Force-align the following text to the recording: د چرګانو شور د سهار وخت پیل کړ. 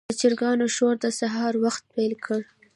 د 0.09 0.11
چرګانو 0.21 0.65
شور 0.75 0.95
د 1.03 1.05
سهار 1.19 1.53
وخت 1.63 1.83
پیل 1.93 2.13
کړ. 2.25 2.41